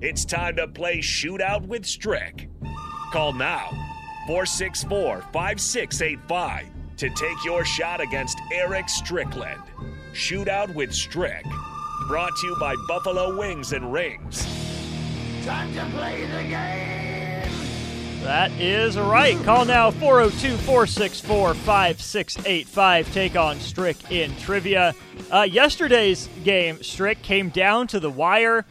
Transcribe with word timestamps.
It's 0.00 0.24
time 0.24 0.54
to 0.56 0.68
play 0.68 0.98
Shootout 0.98 1.66
with 1.66 1.84
Strick. 1.84 2.48
Call 3.12 3.32
now 3.32 3.70
464 4.28 5.22
5685 5.32 6.68
to 6.98 7.10
take 7.10 7.44
your 7.44 7.64
shot 7.64 8.00
against 8.00 8.38
Eric 8.52 8.88
Strickland. 8.88 9.60
Shootout 10.12 10.72
with 10.74 10.94
Strick. 10.94 11.44
Brought 12.06 12.36
to 12.36 12.46
you 12.46 12.56
by 12.60 12.76
Buffalo 12.86 13.36
Wings 13.36 13.72
and 13.72 13.92
Rings. 13.92 14.46
Time 15.44 15.74
to 15.74 15.84
play 15.96 16.20
the 16.26 16.42
game! 16.44 17.50
That 18.22 18.52
is 18.52 18.96
right. 18.96 19.36
Call 19.42 19.64
now 19.64 19.90
402 19.90 20.58
464 20.58 21.54
5685. 21.54 23.12
Take 23.12 23.34
on 23.34 23.58
Strick 23.58 24.12
in 24.12 24.36
trivia. 24.36 24.94
Uh, 25.32 25.42
yesterday's 25.42 26.28
game, 26.44 26.84
Strick, 26.84 27.20
came 27.22 27.48
down 27.48 27.88
to 27.88 27.98
the 27.98 28.10
wire. 28.10 28.64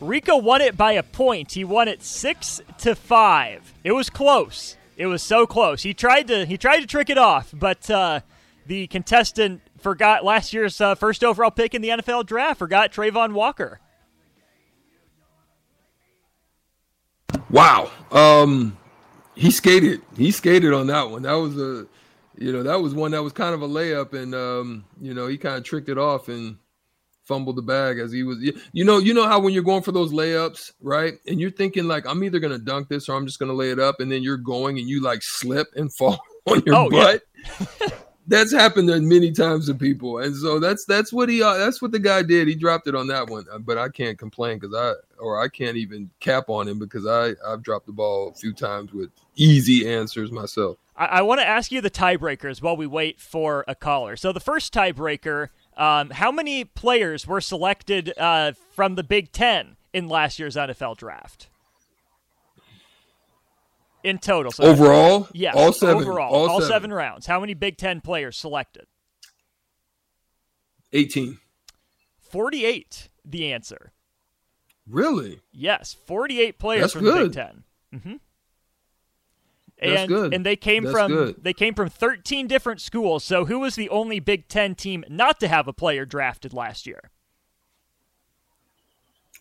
Rico 0.00 0.36
won 0.36 0.60
it 0.60 0.76
by 0.76 0.92
a 0.92 1.02
point. 1.02 1.52
He 1.52 1.64
won 1.64 1.88
it 1.88 2.02
six 2.02 2.60
to 2.78 2.94
five. 2.94 3.74
It 3.84 3.92
was 3.92 4.08
close. 4.10 4.76
It 4.96 5.06
was 5.06 5.22
so 5.22 5.46
close. 5.46 5.82
He 5.82 5.94
tried 5.94 6.28
to 6.28 6.44
he 6.46 6.56
tried 6.56 6.80
to 6.80 6.86
trick 6.86 7.10
it 7.10 7.18
off, 7.18 7.52
but 7.54 7.90
uh, 7.90 8.20
the 8.66 8.86
contestant 8.86 9.62
forgot 9.78 10.24
last 10.24 10.52
year's 10.52 10.80
uh, 10.80 10.94
first 10.94 11.24
overall 11.24 11.50
pick 11.50 11.74
in 11.74 11.82
the 11.82 11.88
NFL 11.88 12.26
draft. 12.26 12.58
Forgot 12.58 12.92
Travon 12.92 13.32
Walker. 13.32 13.80
Wow. 17.50 17.90
Um, 18.10 18.76
he 19.34 19.50
skated. 19.50 20.02
He 20.16 20.30
skated 20.30 20.72
on 20.72 20.86
that 20.86 21.10
one. 21.10 21.22
That 21.22 21.34
was 21.34 21.56
a, 21.56 21.86
you 22.36 22.52
know, 22.52 22.62
that 22.62 22.80
was 22.80 22.94
one 22.94 23.10
that 23.10 23.22
was 23.22 23.32
kind 23.32 23.54
of 23.54 23.62
a 23.62 23.68
layup, 23.68 24.12
and 24.12 24.34
um, 24.34 24.84
you 25.00 25.14
know, 25.14 25.26
he 25.26 25.36
kind 25.36 25.56
of 25.56 25.64
tricked 25.64 25.88
it 25.88 25.98
off 25.98 26.28
and 26.28 26.58
fumbled 27.30 27.54
the 27.56 27.62
bag 27.62 27.98
as 28.00 28.10
he 28.12 28.24
was. 28.24 28.38
You 28.72 28.84
know, 28.84 28.98
you 28.98 29.14
know 29.14 29.26
how 29.28 29.38
when 29.40 29.54
you're 29.54 29.62
going 29.62 29.82
for 29.82 29.92
those 29.92 30.12
layups, 30.12 30.72
right? 30.80 31.14
And 31.28 31.40
you're 31.40 31.50
thinking 31.52 31.84
like, 31.86 32.04
I'm 32.06 32.22
either 32.24 32.40
gonna 32.40 32.58
dunk 32.58 32.88
this 32.88 33.08
or 33.08 33.16
I'm 33.16 33.24
just 33.26 33.38
gonna 33.38 33.52
lay 33.54 33.70
it 33.70 33.78
up, 33.78 34.00
and 34.00 34.10
then 34.10 34.22
you're 34.22 34.36
going 34.36 34.78
and 34.78 34.88
you 34.88 35.00
like 35.00 35.22
slip 35.22 35.68
and 35.76 35.92
fall 35.98 36.20
on 36.46 36.62
your 36.66 36.74
Oh, 36.74 36.88
yeah. 36.90 37.18
butt. 37.48 37.92
that's 38.26 38.52
happened 38.52 38.88
to 38.88 39.00
many 39.00 39.32
times 39.32 39.66
to 39.66 39.74
people, 39.74 40.18
and 40.18 40.36
so 40.36 40.58
that's 40.58 40.84
that's 40.84 41.12
what 41.12 41.28
he 41.28 41.42
uh, 41.42 41.54
that's 41.56 41.80
what 41.80 41.92
the 41.92 41.98
guy 41.98 42.22
did. 42.22 42.48
He 42.48 42.54
dropped 42.54 42.86
it 42.86 42.94
on 42.94 43.06
that 43.08 43.28
one, 43.28 43.46
Uh, 43.52 43.58
but 43.58 43.78
I 43.78 43.88
can't 43.88 44.18
complain 44.18 44.58
because 44.58 44.74
I 44.74 44.94
or 45.18 45.40
I 45.42 45.48
can't 45.48 45.76
even 45.76 46.10
cap 46.20 46.48
on 46.48 46.68
him 46.68 46.78
because 46.78 47.06
I 47.06 47.34
I've 47.46 47.62
dropped 47.62 47.86
the 47.86 47.92
ball 47.92 48.28
a 48.28 48.34
few 48.34 48.52
times 48.52 48.92
with 48.92 49.10
easy 49.36 49.88
answers 49.88 50.30
myself. 50.30 50.76
I, 50.96 51.06
I 51.06 51.22
want 51.22 51.40
to 51.40 51.46
ask 51.46 51.72
you 51.72 51.80
the 51.80 51.90
tiebreakers 51.90 52.60
while 52.62 52.76
we 52.76 52.86
wait 52.86 53.20
for 53.20 53.64
a 53.66 53.74
caller. 53.74 54.16
So 54.16 54.32
the 54.32 54.40
first 54.40 54.72
tiebreaker: 54.74 55.48
um, 55.76 56.10
How 56.10 56.30
many 56.32 56.64
players 56.64 57.26
were 57.26 57.40
selected 57.40 58.12
uh, 58.18 58.52
from 58.74 58.94
the 58.96 59.02
Big 59.02 59.32
Ten 59.32 59.76
in 59.92 60.08
last 60.08 60.38
year's 60.38 60.56
NFL 60.56 60.96
draft? 60.96 61.48
In 64.02 64.18
total, 64.18 64.50
so 64.50 64.64
Overall, 64.64 65.28
yeah, 65.34 65.52
all 65.54 65.72
seven, 65.74 65.96
overall, 66.02 66.32
all, 66.34 66.60
seven. 66.60 66.68
seven. 66.68 66.92
rounds. 66.92 67.26
How 67.26 67.38
many 67.38 67.52
Big 67.52 67.76
Ten 67.76 68.00
players 68.00 68.38
selected? 68.38 68.86
18. 70.94 71.38
Forty-eight. 72.18 73.08
The 73.26 73.52
answer. 73.52 73.92
Really? 74.88 75.40
Yes, 75.52 75.94
forty-eight 76.06 76.58
players 76.58 76.80
That's 76.80 76.92
from 76.94 77.04
the 77.04 77.12
Big 77.12 77.22
good. 77.24 77.32
Ten. 77.34 78.20
That's 79.80 80.00
and 80.02 80.08
good. 80.08 80.34
and 80.34 80.44
they 80.44 80.56
came 80.56 80.84
That's 80.84 80.92
from 80.92 81.10
good. 81.10 81.36
they 81.42 81.52
came 81.52 81.74
from 81.74 81.88
13 81.88 82.46
different 82.46 82.80
schools. 82.80 83.24
So 83.24 83.46
who 83.46 83.58
was 83.60 83.76
the 83.76 83.88
only 83.88 84.20
Big 84.20 84.48
10 84.48 84.74
team 84.74 85.04
not 85.08 85.40
to 85.40 85.48
have 85.48 85.68
a 85.68 85.72
player 85.72 86.04
drafted 86.04 86.52
last 86.52 86.86
year? 86.86 87.10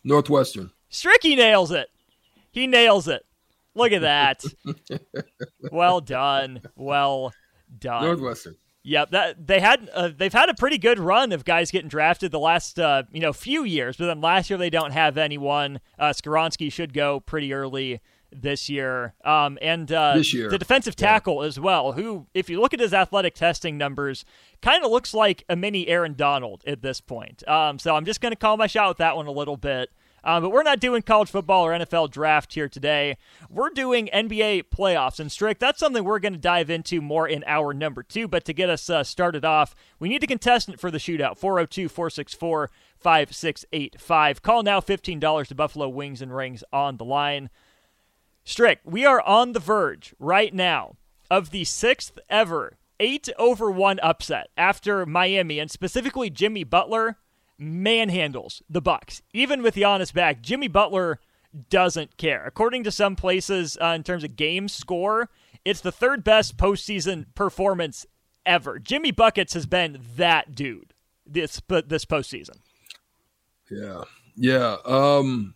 Northwestern. 0.04 0.72
Stricky 0.90 1.36
nails 1.36 1.72
it. 1.72 1.90
He 2.52 2.67
nails 2.67 3.08
it. 3.08 3.26
Look 3.76 3.92
at 3.92 4.02
that. 4.02 4.44
well 5.72 6.02
done. 6.02 6.62
Well 6.76 7.34
done. 7.78 8.04
Northwestern. 8.04 8.55
Yep, 8.83 9.11
that 9.11 9.45
they 9.45 9.60
had 9.60 9.89
uh, 9.94 10.10
they've 10.16 10.33
had 10.33 10.49
a 10.49 10.54
pretty 10.54 10.78
good 10.78 10.99
run 10.99 11.33
of 11.33 11.44
guys 11.44 11.70
getting 11.70 11.89
drafted 11.89 12.32
the 12.32 12.39
last 12.39 12.80
uh, 12.80 13.04
you 13.11 13.20
know 13.20 13.33
few 13.33 13.64
years, 13.66 13.98
but 13.98 14.08
then 14.08 14.22
last 14.22 14.49
year 14.49 14.58
they 14.58 14.70
don't 14.70 14.92
have 14.92 15.17
anyone. 15.17 15.82
Uh, 15.99 16.10
Skoronski 16.10 16.72
should 16.72 16.94
go 16.94 17.20
pretty 17.20 17.54
early 17.54 17.99
this 18.32 18.70
year, 18.70 19.14
um, 19.23 19.58
and 19.62 19.92
uh, 19.92 20.16
This 20.16 20.34
year. 20.34 20.50
the 20.50 20.58
defensive 20.58 20.95
tackle 20.95 21.44
as 21.44 21.60
well. 21.60 21.94
Who, 21.94 22.28
if 22.34 22.50
you 22.50 22.60
look 22.62 22.73
at 22.73 22.80
his 22.80 22.94
athletic 22.94 23.36
testing 23.36 23.78
numbers, 23.78 24.26
kind 24.62 24.84
of 24.84 24.92
looks 24.92 25.14
like 25.14 25.44
a 25.50 25.56
mini 25.56 25.88
Aaron 25.88 26.14
Donald 26.16 26.64
at 26.67 26.82
this 26.82 27.02
point. 27.02 27.48
Um, 27.48 27.80
so 27.80 27.95
I'm 27.95 28.06
just 28.06 28.22
going 28.22 28.32
to 28.32 28.38
call 28.38 28.58
my 28.58 28.67
shot 28.67 28.90
with 28.90 28.98
that 28.98 29.16
one 29.16 29.28
a 29.28 29.32
little 29.32 29.58
bit. 29.58 29.90
Um, 30.22 30.44
but 30.44 30.50
we're 30.50 30.64
not 30.64 30.82
doing 30.82 31.02
college 31.02 31.30
football 31.30 31.66
or 31.66 31.72
NFL 31.72 32.12
draft 32.12 32.54
here 32.54 32.67
today. 32.67 33.16
We're 33.50 33.70
doing 33.70 34.10
NBA 34.14 34.64
playoffs. 34.66 35.17
And 35.17 35.32
Strick, 35.32 35.60
that's 35.60 35.80
something 35.80 36.04
we're 36.04 36.20
going 36.20 36.34
to 36.34 36.40
dive 36.40 36.70
into 36.70 37.02
more 37.02 37.26
in 37.26 37.42
hour 37.48 37.73
number 37.73 38.04
two. 38.04 38.28
But 38.28 38.44
to 38.44 38.54
get 38.54 38.70
us 38.70 38.90
uh, 38.90 39.06
started 39.06 39.46
off, 39.46 39.73
we 39.98 40.10
need 40.10 40.22
a 40.22 40.28
contestant 40.28 40.78
for 40.78 40.92
the 40.92 40.98
shootout 40.98 41.38
402 41.38 41.88
464 41.88 42.70
5685. 42.98 44.42
Call 44.42 44.64
now 44.64 44.80
$15 44.82 45.48
to 45.48 45.56
Buffalo 45.56 45.88
Wings 45.88 46.22
and 46.22 46.36
Rings 46.36 46.64
on 46.73 46.98
the 46.98 47.06
line. 47.06 47.50
Strick, 48.49 48.80
we 48.83 49.05
are 49.05 49.21
on 49.21 49.52
the 49.52 49.60
verge 49.60 50.15
right 50.17 50.52
now 50.52 50.95
of 51.30 51.52
the 51.52 51.65
sixth 51.65 52.17
ever 52.32 52.80
eight 52.99 53.30
over 53.37 53.70
one 53.70 53.99
upset 53.99 54.49
after 54.58 55.05
Miami 55.05 55.60
and 55.60 55.70
specifically 55.70 56.32
Jimmy 56.32 56.64
Butler 56.64 57.17
manhandles 57.60 58.64
the 58.67 58.82
Bucks. 58.82 59.21
Even 59.33 59.61
with 59.61 59.76
Giannis 59.76 60.11
back, 60.11 60.42
Jimmy 60.42 60.67
Butler 60.67 61.20
doesn't 61.70 62.17
care. 62.17 62.43
According 62.43 62.83
to 62.86 62.92
some 62.92 63.15
places, 63.15 63.77
uh, 63.80 63.89
in 63.89 64.02
terms 64.02 64.23
of 64.23 64.36
game 64.36 64.67
score, 64.67 65.30
it's 65.64 65.81
the 65.81 65.92
third 65.92 66.23
best 66.23 66.58
postseason 66.58 67.27
performance 67.36 68.08
ever. 68.48 68.80
Jimmy 68.80 69.11
buckets 69.11 69.54
has 69.54 69.67
been 69.67 69.99
that 70.16 70.55
dude 70.55 70.95
this 71.23 71.61
this 71.86 72.05
postseason. 72.05 72.58
Yeah. 73.70 74.05
Yeah. 74.36 74.77
Um 74.86 75.54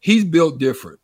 he's 0.00 0.24
built 0.24 0.58
different. 0.58 1.00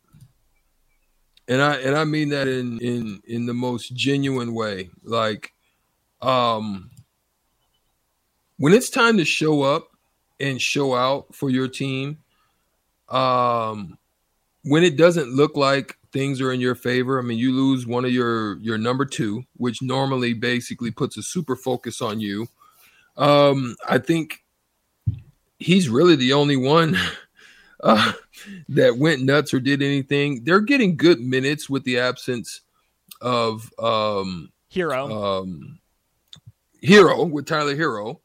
And 1.51 1.61
I 1.61 1.75
and 1.81 1.97
I 1.97 2.05
mean 2.05 2.29
that 2.29 2.47
in 2.47 2.79
in 2.79 3.21
in 3.27 3.45
the 3.45 3.53
most 3.53 3.93
genuine 3.93 4.53
way. 4.53 4.89
Like 5.03 5.51
um 6.21 6.91
when 8.55 8.71
it's 8.71 8.89
time 8.89 9.17
to 9.17 9.25
show 9.25 9.61
up 9.61 9.89
and 10.39 10.61
show 10.61 10.95
out 10.95 11.35
for 11.35 11.49
your 11.49 11.67
team, 11.67 12.19
um 13.09 13.97
when 14.63 14.85
it 14.85 14.95
doesn't 14.95 15.35
look 15.35 15.57
like 15.57 15.97
things 16.13 16.39
are 16.39 16.53
in 16.53 16.61
your 16.61 16.75
favor, 16.75 17.19
I 17.19 17.21
mean 17.21 17.37
you 17.37 17.51
lose 17.51 17.85
one 17.85 18.05
of 18.05 18.13
your 18.13 18.57
your 18.59 18.77
number 18.77 19.03
2, 19.03 19.43
which 19.57 19.81
normally 19.81 20.33
basically 20.33 20.89
puts 20.89 21.17
a 21.17 21.21
super 21.21 21.57
focus 21.57 22.01
on 22.01 22.21
you. 22.21 22.47
Um 23.17 23.75
I 23.89 23.97
think 23.97 24.45
he's 25.59 25.89
really 25.89 26.15
the 26.15 26.31
only 26.31 26.55
one 26.55 26.95
uh, 27.83 28.13
that 28.69 28.97
went 28.97 29.23
nuts 29.23 29.53
or 29.53 29.59
did 29.59 29.81
anything. 29.81 30.43
They're 30.43 30.61
getting 30.61 30.97
good 30.97 31.19
minutes 31.19 31.69
with 31.69 31.83
the 31.83 31.99
absence 31.99 32.61
of 33.21 33.71
um, 33.79 34.51
Herro. 34.73 35.41
um, 35.41 35.79
Herro 36.83 37.29
with 37.29 37.45
Tyler 37.45 37.75
Herro. 37.75 38.19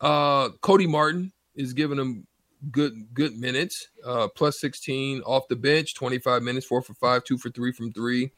Uh, 0.00 0.50
Cody 0.60 0.86
Martin 0.86 1.32
is 1.54 1.72
giving 1.72 1.98
them 1.98 2.26
good 2.70 3.12
good 3.14 3.36
minutes. 3.36 3.88
Uh, 4.04 4.28
plus 4.28 4.60
16 4.60 5.22
off 5.22 5.48
the 5.48 5.56
bench, 5.56 5.94
25 5.94 6.42
minutes, 6.42 6.66
four 6.66 6.82
for 6.82 6.94
five, 6.94 7.24
two 7.24 7.38
for 7.38 7.50
three 7.50 7.72
from 7.72 7.92
three. 7.92 8.32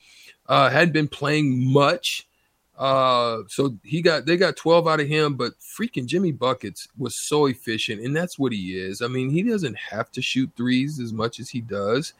Uh, 0.46 0.68
hadn't 0.70 0.92
been 0.92 1.08
playing 1.08 1.72
much. 1.72 2.28
Uh, 2.82 3.44
so 3.46 3.78
he 3.84 4.02
got 4.02 4.26
they 4.26 4.36
got 4.36 4.56
12 4.56 4.88
out 4.88 4.98
of 4.98 5.06
him, 5.06 5.36
but 5.36 5.52
freaking 5.60 6.04
Jimmy 6.04 6.32
Buckets 6.32 6.88
was 6.98 7.14
so 7.14 7.46
efficient, 7.46 8.02
and 8.02 8.14
that's 8.14 8.40
what 8.40 8.50
he 8.50 8.76
is. 8.76 9.02
I 9.02 9.06
mean, 9.06 9.30
he 9.30 9.44
doesn't 9.44 9.76
have 9.76 10.10
to 10.10 10.20
shoot 10.20 10.50
threes 10.56 10.98
as 10.98 11.12
much 11.12 11.38
as 11.38 11.48
he 11.48 11.60
does. 11.60 12.12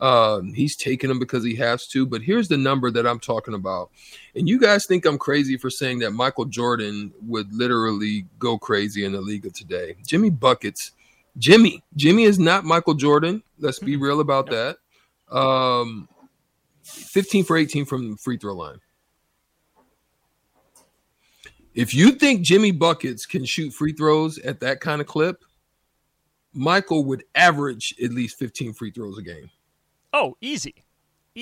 Um, 0.00 0.54
he's 0.54 0.74
taking 0.74 1.08
them 1.08 1.18
because 1.18 1.44
he 1.44 1.54
has 1.56 1.86
to. 1.88 2.06
But 2.06 2.22
here's 2.22 2.48
the 2.48 2.56
number 2.56 2.90
that 2.92 3.06
I'm 3.06 3.20
talking 3.20 3.52
about. 3.52 3.90
And 4.34 4.48
you 4.48 4.58
guys 4.58 4.86
think 4.86 5.04
I'm 5.04 5.18
crazy 5.18 5.58
for 5.58 5.68
saying 5.68 5.98
that 5.98 6.12
Michael 6.12 6.46
Jordan 6.46 7.12
would 7.26 7.52
literally 7.52 8.24
go 8.38 8.56
crazy 8.56 9.04
in 9.04 9.12
the 9.12 9.20
league 9.20 9.44
of 9.44 9.52
today. 9.52 9.96
Jimmy 10.06 10.30
Buckets, 10.30 10.92
Jimmy, 11.36 11.84
Jimmy 11.94 12.22
is 12.22 12.38
not 12.38 12.64
Michael 12.64 12.94
Jordan. 12.94 13.42
Let's 13.58 13.80
be 13.80 13.96
real 13.96 14.20
about 14.20 14.46
that. 14.46 14.78
Um, 15.30 16.08
15 16.84 17.44
for 17.44 17.58
18 17.58 17.84
from 17.84 18.12
the 18.12 18.16
free 18.16 18.38
throw 18.38 18.54
line. 18.54 18.80
If 21.76 21.94
you 21.94 22.10
think 22.12 22.40
Jimmy 22.42 22.72
Buckets 22.72 23.24
can 23.26 23.44
shoot 23.44 23.72
free 23.72 23.92
throws 23.92 24.38
at 24.38 24.58
that 24.60 24.80
kind 24.80 25.00
of 25.00 25.06
clip, 25.06 25.44
Michael 26.52 27.04
would 27.04 27.22
average 27.34 27.94
at 28.02 28.10
least 28.12 28.38
15 28.38 28.72
free 28.72 28.90
throws 28.90 29.18
a 29.18 29.22
game. 29.22 29.50
Oh, 30.12 30.36
easy. 30.40 30.74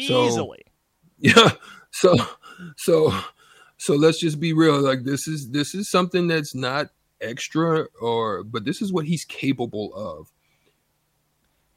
So- 0.07 0.27
Easily. 0.27 0.63
Yeah. 1.19 1.53
So 1.93 2.17
so 2.77 3.17
so 3.79 3.95
let's 3.95 4.19
just 4.19 4.41
be 4.41 4.53
real. 4.53 4.81
Like 4.81 5.05
this 5.05 5.29
is 5.29 5.51
this 5.51 5.75
is 5.75 5.89
something 5.89 6.27
that's 6.27 6.55
not 6.55 6.89
extra 7.21 7.87
or 8.03 8.43
but 8.43 8.65
this 8.65 8.83
is 8.83 8.93
what 8.93 9.07
he's 9.07 9.25
capable 9.25 9.95
of. 9.95 10.27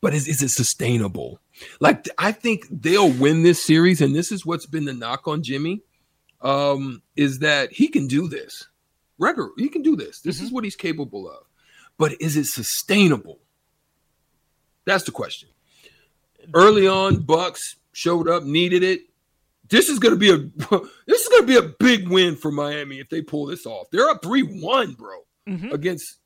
but 0.01 0.13
is, 0.15 0.27
is 0.27 0.41
it 0.41 0.49
sustainable? 0.49 1.39
Like 1.79 2.09
I 2.17 2.31
think 2.31 2.65
they'll 2.71 3.11
win 3.11 3.43
this 3.43 3.63
series, 3.63 4.01
and 4.01 4.15
this 4.15 4.31
is 4.31 4.43
what's 4.45 4.65
been 4.65 4.85
the 4.85 4.93
knock 4.93 5.27
on 5.27 5.43
Jimmy, 5.43 5.81
um, 6.41 7.01
is 7.15 7.39
that 7.39 7.71
he 7.71 7.87
can 7.87 8.07
do 8.07 8.27
this. 8.27 8.67
Record, 9.17 9.51
he 9.57 9.69
can 9.69 9.81
do 9.81 9.95
this. 9.95 10.21
This 10.21 10.37
mm-hmm. 10.37 10.45
is 10.45 10.51
what 10.51 10.63
he's 10.63 10.75
capable 10.75 11.29
of. 11.29 11.43
But 11.97 12.21
is 12.21 12.37
it 12.37 12.45
sustainable? 12.45 13.39
That's 14.85 15.03
the 15.03 15.11
question. 15.11 15.49
Early 16.53 16.87
on, 16.87 17.21
Bucks 17.21 17.77
showed 17.91 18.29
up, 18.29 18.43
needed 18.43 18.83
it. 18.83 19.01
This 19.69 19.89
is 19.89 19.99
going 19.99 20.13
to 20.13 20.19
be 20.19 20.29
a 20.29 20.37
this 21.07 21.21
is 21.21 21.27
going 21.27 21.41
to 21.41 21.47
be 21.47 21.57
a 21.57 21.73
big 21.79 22.07
win 22.07 22.35
for 22.35 22.51
Miami 22.51 22.99
if 22.99 23.09
they 23.09 23.21
pull 23.21 23.47
this 23.47 23.65
off. 23.65 23.87
They're 23.91 24.09
up 24.09 24.23
three 24.23 24.43
one, 24.43 24.93
bro, 24.93 25.19
mm-hmm. 25.47 25.71
against 25.73 26.19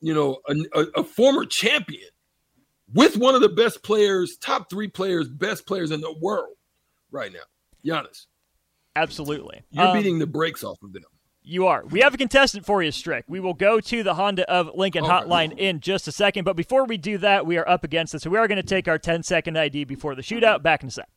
you 0.00 0.14
know 0.14 0.38
a, 0.48 0.54
a, 0.78 1.00
a 1.00 1.04
former 1.04 1.44
champion 1.46 2.10
with 2.94 3.16
one 3.16 3.34
of 3.34 3.40
the 3.40 3.48
best 3.48 3.82
players, 3.82 4.36
top 4.40 4.70
three 4.70 4.88
players, 4.88 5.28
best 5.28 5.66
players 5.66 5.90
in 5.90 6.00
the 6.00 6.14
world 6.20 6.54
right 7.10 7.32
now, 7.32 7.40
Giannis. 7.84 8.26
Absolutely. 8.96 9.62
You're 9.70 9.86
um, 9.86 9.96
beating 9.96 10.18
the 10.18 10.26
brakes 10.26 10.64
off 10.64 10.82
of 10.82 10.92
them. 10.92 11.04
You 11.42 11.68
are. 11.68 11.84
We 11.86 12.00
have 12.00 12.12
a 12.12 12.16
contestant 12.16 12.66
for 12.66 12.82
you, 12.82 12.90
Strick. 12.90 13.24
We 13.28 13.38
will 13.38 13.54
go 13.54 13.78
to 13.78 14.02
the 14.02 14.14
Honda 14.14 14.50
of 14.50 14.74
Lincoln 14.74 15.04
oh, 15.04 15.08
hotline 15.08 15.56
in 15.56 15.78
just 15.78 16.08
a 16.08 16.12
second. 16.12 16.44
But 16.44 16.56
before 16.56 16.86
we 16.86 16.96
do 16.96 17.18
that, 17.18 17.46
we 17.46 17.56
are 17.56 17.68
up 17.68 17.84
against 17.84 18.14
it. 18.16 18.22
So 18.22 18.30
we 18.30 18.38
are 18.38 18.48
going 18.48 18.56
to 18.56 18.66
take 18.66 18.88
our 18.88 18.98
10 18.98 19.22
second 19.22 19.56
ID 19.56 19.84
before 19.84 20.16
the 20.16 20.22
shootout. 20.22 20.64
Back 20.64 20.82
in 20.82 20.88
a 20.88 20.90
sec. 20.90 21.08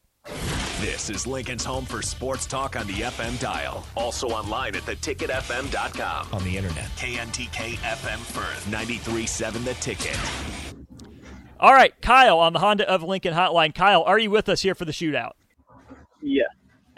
This 0.81 1.09
is 1.09 1.25
Lincoln's 1.25 1.65
home 1.65 1.83
for 1.83 2.01
sports 2.01 2.45
talk 2.45 2.75
on 2.75 2.85
the 2.85 2.93
FM 2.93 3.39
dial. 3.39 3.85
Also 3.97 4.27
online 4.27 4.75
at 4.75 4.83
theticketfm.com. 4.83 6.27
On 6.31 6.43
the 6.43 6.55
internet. 6.55 6.85
KNTK 6.95 7.77
FM 7.77 8.19
Firth, 8.19 8.65
93.7 8.69 9.65
The 9.65 9.73
Ticket. 9.75 10.17
All 11.59 11.73
right, 11.73 11.99
Kyle 12.01 12.39
on 12.39 12.53
the 12.53 12.59
Honda 12.59 12.87
of 12.87 13.03
Lincoln 13.03 13.33
hotline. 13.33 13.73
Kyle, 13.73 14.03
are 14.03 14.19
you 14.19 14.29
with 14.29 14.47
us 14.47 14.61
here 14.61 14.75
for 14.75 14.85
the 14.85 14.93
shootout? 14.93 15.31
Yeah. 16.21 16.43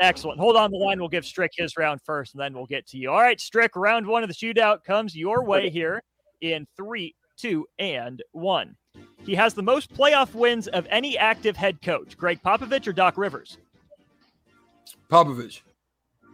Excellent. 0.01 0.39
Hold 0.39 0.55
on 0.55 0.71
the 0.71 0.77
line. 0.77 0.99
We'll 0.99 1.09
give 1.09 1.25
Strick 1.25 1.51
his 1.55 1.77
round 1.77 2.01
first, 2.01 2.33
and 2.33 2.41
then 2.41 2.53
we'll 2.53 2.65
get 2.65 2.87
to 2.87 2.97
you. 2.97 3.11
All 3.11 3.21
right, 3.21 3.39
Strick, 3.39 3.75
round 3.75 4.07
one 4.07 4.23
of 4.23 4.29
the 4.29 4.35
shootout 4.35 4.83
comes 4.83 5.15
your 5.15 5.43
way 5.43 5.69
here 5.69 6.01
in 6.41 6.65
three, 6.75 7.15
two, 7.37 7.67
and 7.77 8.21
one. 8.31 8.75
He 9.23 9.35
has 9.35 9.53
the 9.53 9.61
most 9.61 9.93
playoff 9.93 10.33
wins 10.33 10.67
of 10.67 10.87
any 10.89 11.19
active 11.19 11.55
head 11.55 11.83
coach, 11.83 12.17
Gregg 12.17 12.41
Popovich 12.41 12.87
or 12.87 12.93
Doc 12.93 13.15
Rivers? 13.15 13.59
Popovich. 15.07 15.61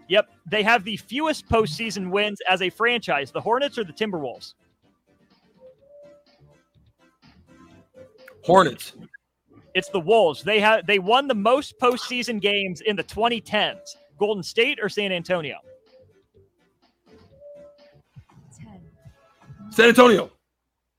Yep. 0.07 0.29
They 0.49 0.63
have 0.63 0.85
the 0.85 0.95
fewest 0.95 1.49
postseason 1.49 2.09
wins 2.09 2.39
as 2.47 2.61
a 2.61 2.69
franchise, 2.69 3.31
the 3.31 3.41
Hornets 3.41 3.77
or 3.77 3.83
the 3.83 3.91
Timberwolves? 3.91 4.53
Hornets. 8.45 8.93
It's 9.77 9.89
the 9.89 9.99
Wolves. 9.99 10.41
They 10.41 10.59
have 10.59 10.87
they 10.87 10.97
won 10.97 11.27
the 11.27 11.35
most 11.35 11.79
postseason 11.79 12.41
games 12.41 12.81
in 12.81 12.95
the 12.95 13.03
2010s. 13.03 13.95
Golden 14.17 14.41
State 14.41 14.79
or 14.81 14.89
San 14.89 15.11
Antonio? 15.11 15.59
San 19.69 19.89
Antonio. 19.89 20.31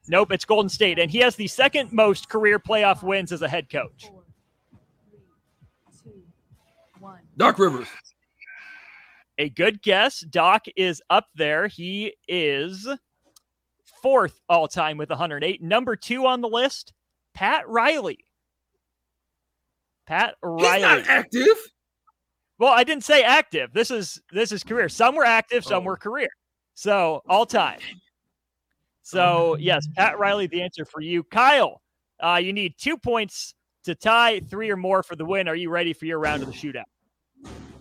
Nope, 0.07 0.31
it's 0.31 0.45
Golden 0.45 0.69
State, 0.69 1.01
and 1.01 1.11
he 1.11 1.19
has 1.19 1.35
the 1.35 1.49
second 1.49 1.93
most 1.93 2.29
career 2.29 2.61
playoff 2.61 3.03
wins 3.03 3.33
as 3.33 3.43
a 3.43 3.49
head 3.49 3.69
coach. 3.69 4.13
Doc 7.37 7.59
Rivers. 7.59 7.89
A 9.39 9.49
good 9.49 9.83
guess. 9.83 10.21
Doc 10.21 10.67
is 10.77 11.03
up 11.11 11.27
there. 11.35 11.67
He 11.67 12.15
is 12.29 12.87
fourth 14.01 14.39
all 14.49 14.69
time 14.69 14.99
with 14.99 15.11
108. 15.11 15.61
Number 15.61 15.97
two 15.97 16.27
on 16.27 16.43
the 16.43 16.49
list, 16.49 16.93
Pat 17.35 17.69
Riley. 17.69 18.21
Pat 20.09 20.37
Riley. 20.43 20.73
He's 20.73 20.83
not 20.83 21.07
active. 21.07 21.57
Well, 22.59 22.73
I 22.73 22.83
didn't 22.83 23.05
say 23.05 23.23
active. 23.23 23.73
This 23.75 23.91
is 23.91 24.21
this 24.33 24.53
is 24.53 24.65
career. 24.65 24.89
Some 24.89 25.15
were 25.15 25.25
active, 25.25 25.65
some 25.65 25.83
oh. 25.83 25.87
were 25.87 25.97
career. 25.99 26.31
So 26.75 27.23
all 27.29 27.45
time. 27.45 27.79
So 29.03 29.57
yes, 29.61 29.87
Pat 29.97 30.19
Riley, 30.19 30.47
the 30.47 30.63
answer 30.63 30.87
for 30.87 31.03
you. 31.03 31.23
Kyle, 31.25 31.83
uh, 32.21 32.41
you 32.43 32.55
need 32.55 32.75
two 32.79 32.97
points 32.97 33.55
to 33.85 33.95
tie, 33.95 34.41
three 34.41 34.71
or 34.71 34.77
more 34.77 35.03
for 35.03 35.15
the 35.15 35.27
win. 35.27 35.47
Are 35.47 35.55
you 35.55 35.69
ready 35.69 35.93
for 35.93 36.07
your 36.07 36.19
round 36.19 36.43
of 36.43 36.49
the 36.49 36.55
shootout? 36.55 36.85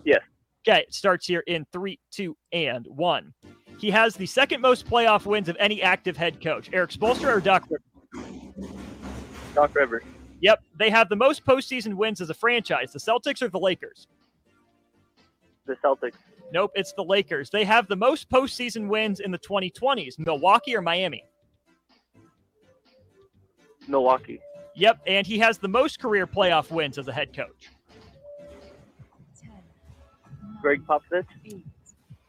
Yes. 0.04 0.20
Okay, 0.68 0.80
it 0.80 0.92
starts 0.92 1.26
here 1.26 1.42
in 1.46 1.66
three, 1.72 1.98
two, 2.10 2.36
and 2.52 2.86
one. 2.88 3.32
He 3.78 3.90
has 3.90 4.16
the 4.16 4.26
second 4.26 4.60
most 4.60 4.86
playoff 4.86 5.24
wins 5.24 5.48
of 5.48 5.56
any 5.58 5.82
active 5.82 6.16
head 6.16 6.42
coach. 6.42 6.68
Erik 6.74 6.90
Spoelstra 6.90 7.36
or 7.36 7.40
Doc 7.40 7.66
Rivers? 7.70 8.70
Doc 9.54 9.74
Rivers. 9.74 10.02
Yep, 10.40 10.62
they 10.78 10.90
have 10.90 11.08
the 11.08 11.16
most 11.16 11.44
postseason 11.44 11.94
wins 11.94 12.20
as 12.20 12.30
a 12.30 12.34
franchise. 12.34 12.92
The 12.92 12.98
Celtics 12.98 13.42
or 13.42 13.48
the 13.48 13.58
Lakers? 13.58 14.06
The 15.66 15.74
Celtics. 15.84 16.14
Nope, 16.52 16.72
it's 16.74 16.92
the 16.92 17.04
Lakers. 17.04 17.50
They 17.50 17.64
have 17.64 17.88
the 17.88 17.96
most 17.96 18.30
postseason 18.30 18.88
wins 18.88 19.20
in 19.20 19.30
the 19.30 19.38
2020s. 19.38 20.18
Milwaukee 20.18 20.74
or 20.74 20.80
Miami? 20.80 21.24
Milwaukee. 23.86 24.40
Yep, 24.74 25.00
and 25.06 25.26
he 25.26 25.38
has 25.40 25.58
the 25.58 25.68
most 25.68 25.98
career 25.98 26.26
playoff 26.26 26.70
wins 26.70 26.98
as 26.98 27.08
a 27.08 27.12
head 27.12 27.34
coach. 27.34 27.70
Gregg 30.62 30.86
Popovich. 30.86 31.26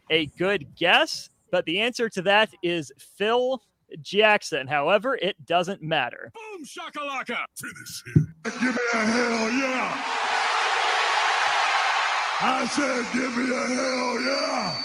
A 0.09 0.25
good 0.37 0.75
guess, 0.75 1.29
but 1.51 1.65
the 1.65 1.79
answer 1.79 2.09
to 2.09 2.21
that 2.23 2.49
is 2.63 2.91
Phil 2.97 3.61
Jackson. 4.01 4.67
However, 4.67 5.15
it 5.15 5.45
doesn't 5.45 5.81
matter. 5.81 6.31
Boom 6.33 6.65
shakalaka! 6.65 7.45
Finish 7.57 8.03
him. 8.15 8.35
Give 8.43 8.75
me 8.75 8.81
a 8.93 8.97
hell 8.97 9.51
yeah! 9.51 10.03
I 12.41 12.65
said, 12.67 13.05
give 13.13 13.35
me 13.35 13.43
a 13.53 13.67
hell 13.67 14.21
yeah! 14.21 14.83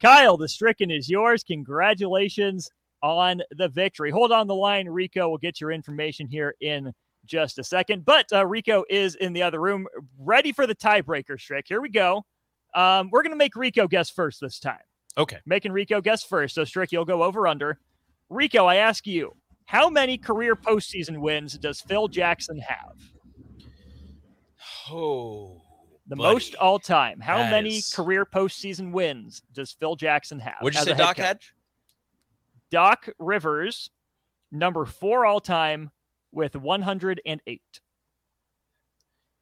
Kyle, 0.00 0.36
the 0.36 0.48
stricken 0.48 0.90
is 0.90 1.08
yours. 1.08 1.42
Congratulations 1.42 2.70
on 3.02 3.42
the 3.50 3.68
victory. 3.68 4.10
Hold 4.10 4.32
on 4.32 4.46
the 4.46 4.54
line, 4.54 4.88
Rico. 4.88 5.28
We'll 5.28 5.38
get 5.38 5.60
your 5.60 5.72
information 5.72 6.26
here 6.26 6.54
in 6.60 6.92
just 7.24 7.58
a 7.58 7.64
second. 7.64 8.04
But 8.04 8.26
uh, 8.32 8.46
Rico 8.46 8.84
is 8.88 9.14
in 9.16 9.32
the 9.32 9.42
other 9.42 9.60
room, 9.60 9.86
ready 10.18 10.52
for 10.52 10.66
the 10.66 10.74
tiebreaker, 10.74 11.38
Strick. 11.40 11.66
Here 11.68 11.80
we 11.80 11.90
go. 11.90 12.22
Um, 12.74 13.10
we're 13.10 13.22
going 13.22 13.32
to 13.32 13.36
make 13.36 13.56
Rico 13.56 13.88
guess 13.88 14.10
first 14.10 14.40
this 14.40 14.60
time. 14.60 14.78
Okay. 15.18 15.38
Making 15.44 15.72
Rico 15.72 16.00
guess 16.00 16.22
first. 16.22 16.54
So, 16.54 16.64
Strick, 16.64 16.92
you'll 16.92 17.04
go 17.04 17.22
over 17.24 17.46
under. 17.46 17.78
Rico, 18.30 18.66
I 18.66 18.76
ask 18.76 19.06
you, 19.06 19.34
how 19.66 19.90
many 19.90 20.16
career 20.16 20.54
postseason 20.54 21.18
wins 21.18 21.58
does 21.58 21.80
Phil 21.80 22.08
Jackson 22.08 22.58
have? 22.58 22.94
Oh, 24.90 25.60
the 26.06 26.16
buddy. 26.16 26.34
most 26.34 26.54
all 26.54 26.78
time. 26.78 27.20
How 27.20 27.38
that 27.38 27.50
many 27.50 27.76
is... 27.76 27.92
career 27.92 28.24
postseason 28.24 28.92
wins 28.92 29.42
does 29.52 29.72
Phil 29.72 29.96
Jackson 29.96 30.38
have? 30.40 30.56
What'd 30.60 30.78
you 30.78 30.84
say, 30.84 30.96
Doc 30.96 31.18
had? 31.18 31.40
Doc 32.70 33.08
Rivers, 33.18 33.90
number 34.52 34.84
four 34.86 35.26
all 35.26 35.40
time 35.40 35.90
with 36.32 36.56
108. 36.56 37.62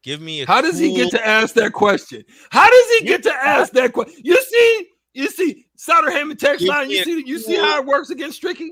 Give 0.02 0.20
me 0.20 0.44
How 0.44 0.60
cool... 0.60 0.70
does 0.70 0.78
he 0.78 0.94
get 0.94 1.10
to 1.10 1.26
ask 1.26 1.54
that 1.54 1.72
question? 1.72 2.24
How 2.50 2.68
does 2.68 2.98
he 2.98 3.06
get 3.06 3.22
to 3.24 3.32
ask 3.32 3.72
that 3.72 3.92
question? 3.92 4.20
You 4.24 4.40
see, 4.42 4.88
you 5.16 5.28
see, 5.30 5.66
Souderham 5.78 6.36
text 6.38 6.60
Give 6.60 6.68
line. 6.68 6.90
You 6.90 7.02
see, 7.02 7.22
you 7.26 7.38
see 7.38 7.56
how 7.56 7.80
it 7.80 7.86
works 7.86 8.10
against 8.10 8.42
Stricky. 8.42 8.70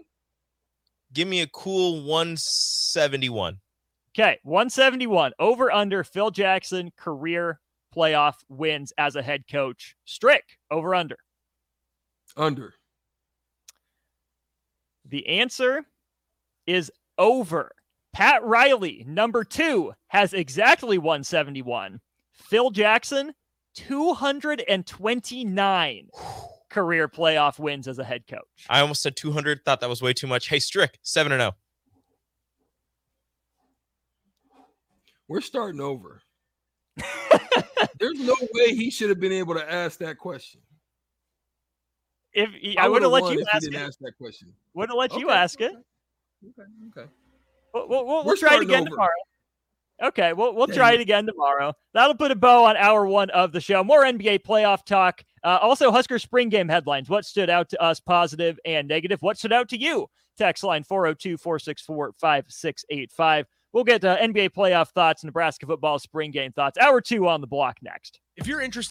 Give 1.13 1.27
me 1.27 1.41
a 1.41 1.47
cool 1.47 2.03
171. 2.03 3.59
Okay, 4.17 4.39
171 4.43 5.33
over 5.39 5.73
under 5.73 6.05
Phil 6.05 6.31
Jackson 6.31 6.93
career 6.97 7.61
playoff 7.95 8.35
wins 8.49 8.93
as 8.99 9.17
a 9.17 9.23
head 9.23 9.45
coach. 9.51 9.97
Strick 10.05 10.45
over 10.71 10.95
under. 10.95 11.17
Under. 12.37 12.75
The 15.07 15.27
answer 15.27 15.85
is 16.67 16.93
over. 17.17 17.71
Pat 18.13 18.45
Riley, 18.45 19.05
number 19.09 19.45
two, 19.45 19.93
has 20.09 20.33
exactly 20.35 20.99
171. 20.99 22.01
Phil 22.33 22.71
Jackson, 22.71 23.33
229 23.75 26.09
career 26.71 27.09
playoff 27.09 27.59
wins 27.59 27.87
as 27.87 27.99
a 27.99 28.05
head 28.05 28.27
coach. 28.27 28.41
I 28.69 28.81
almost 28.81 29.03
said 29.03 29.17
200, 29.17 29.65
thought 29.65 29.81
that 29.81 29.89
was 29.89 30.03
way 30.03 30.13
too 30.13 30.27
much. 30.27 30.49
Hey, 30.49 30.59
Strick, 30.59 30.99
7 31.03 31.33
and 31.33 31.41
0. 31.41 31.53
We're 35.29 35.41
starting 35.41 35.81
over. 35.81 36.21
There's 37.99 38.21
no 38.21 38.37
way 38.55 38.75
he 38.75 38.91
should 38.91 39.09
have 39.09 39.21
been 39.21 39.33
able 39.33 39.55
to 39.55 39.73
ask 39.73 39.99
that 40.01 40.19
question. 40.19 40.61
If 42.33 42.51
he, 42.53 42.77
I, 42.77 42.87
I 42.87 42.89
would 42.89 43.03
have 43.03 43.13
let 43.13 43.33
you 43.33 43.45
ask, 43.53 43.73
ask, 43.75 43.99
that 44.01 44.19
question. 44.19 44.53
Wouldn't 44.75 44.99
let 44.99 45.13
okay, 45.13 45.21
you 45.21 45.31
ask 45.31 45.61
okay. 45.61 45.73
it. 45.73 45.77
Okay. 46.47 47.01
Okay. 47.01 47.09
We'll, 47.73 47.89
we'll, 47.89 48.25
we'll 48.25 48.37
try 48.37 48.57
it 48.57 48.63
again 48.63 48.83
over. 48.83 48.91
tomorrow. 48.91 49.13
Okay, 50.03 50.33
we'll 50.33 50.55
we'll 50.55 50.67
try 50.67 50.93
it 50.93 51.01
again 51.01 51.25
tomorrow. 51.25 51.73
That'll 51.93 52.17
put 52.17 52.33
a 52.33 52.35
bow 52.35 52.65
on 52.65 52.77
hour 52.77 53.07
one 53.07 53.31
of 53.31 53.53
the 53.53 53.61
show. 53.61 53.85
More 53.85 54.03
NBA 54.03 54.41
playoff 54.43 54.85
talk. 54.85 55.23
Uh, 55.45 55.59
also, 55.63 55.93
Husker 55.93 56.19
spring 56.19 56.49
game 56.49 56.69
headlines. 56.69 57.09
What 57.09 57.25
stood 57.25 57.49
out 57.49 57.69
to 57.71 57.81
us, 57.81 58.01
positive 58.01 58.59
and 58.65 58.89
negative? 58.89 59.23
What 59.23 59.39
stood 59.39 59.53
out 59.53 59.69
to 59.69 59.81
you 59.81 60.09
Text 60.37 60.65
line 60.65 60.83
402 60.83 61.37
464 61.37 62.13
5685. 62.19 63.47
We'll 63.73 63.85
get 63.85 64.05
uh, 64.05 64.17
NBA 64.19 64.51
playoff 64.51 64.91
thoughts, 64.91 65.25
Nebraska 65.25 65.67
football 65.67 65.99
spring 65.99 66.31
game 66.31 66.53
thoughts. 66.53 66.79
Hour 66.79 67.01
two 67.01 67.29
on 67.29 67.41
the 67.41 67.47
block 67.47 67.79
next. 67.83 68.21
If 68.37 68.47
you're 68.47 68.61
interested 68.61 68.83